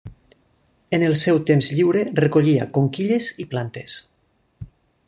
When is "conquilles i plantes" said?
2.79-4.01